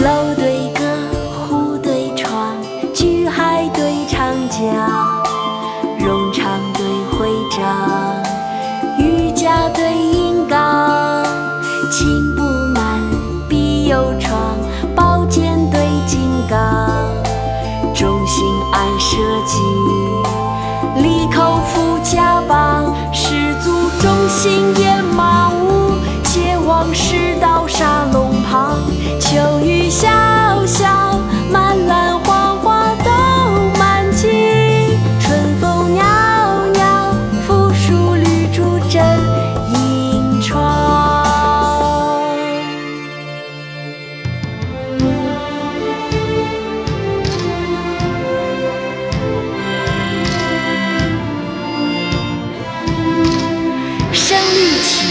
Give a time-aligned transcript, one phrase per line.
[0.00, 0.84] 楼对阁
[1.32, 2.56] 户对窗
[2.94, 5.22] 菊海对长江
[5.98, 8.22] 荣昌对徽章
[8.98, 11.24] 渔家对渔刚
[11.90, 12.42] 情不
[12.74, 13.00] 满
[13.48, 14.56] 必有闯
[14.94, 16.88] 宝剑对金刚
[17.92, 19.97] 重心安设计。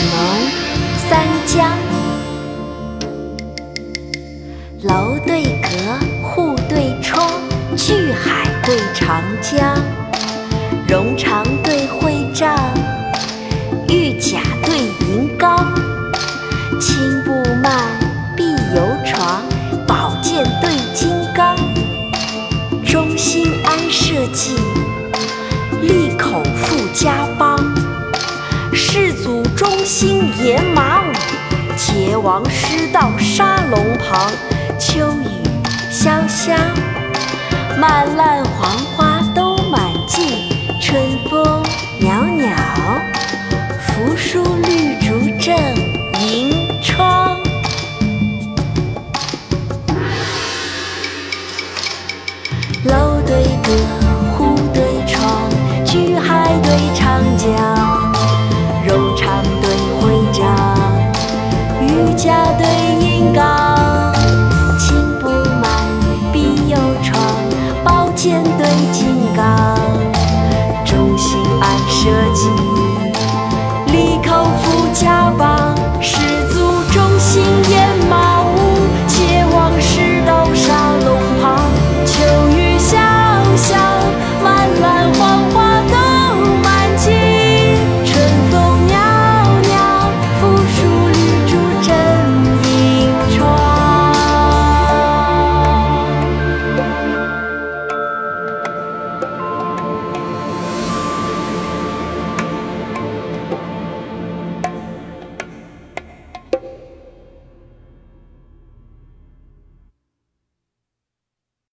[0.06, 0.20] 蒙
[1.10, 1.72] 三江，
[4.84, 5.70] 楼对阁，
[6.22, 7.28] 户对窗，
[7.76, 9.76] 巨海对长江，
[10.88, 12.56] 荣长对会章，
[13.90, 15.74] 玉甲对银缸，
[16.80, 17.32] 青布
[17.64, 17.72] 幔，
[18.36, 18.44] 碧
[18.76, 19.42] 油床，
[19.88, 21.56] 宝剑对金刚，
[22.86, 24.56] 忠心安社稷，
[25.82, 27.57] 利口富家邦。
[29.88, 31.14] 士卒忠心严马武，
[31.78, 34.30] 桀王师道沙龙旁。
[34.78, 35.28] 秋雨
[35.90, 36.58] 潇潇，
[37.80, 40.28] 满烂黄花都满径，
[40.82, 41.64] 春风
[42.02, 42.54] 袅袅，
[43.80, 45.56] 扶疏绿竹正
[46.20, 46.52] 迎
[46.84, 47.40] 窗。
[52.84, 53.72] 楼对阁，
[54.38, 55.50] 户对窗，
[55.86, 57.77] 巨海对长江。
[62.28, 62.68] 下对
[63.00, 64.14] 应岗
[64.78, 65.30] 情不
[65.62, 65.72] 满
[66.34, 67.24] 必有窗
[67.86, 69.97] 宝剑对金刚。